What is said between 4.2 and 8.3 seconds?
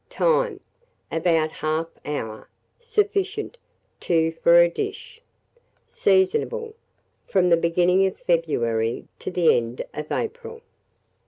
for a dish. Seasonable from the beginning of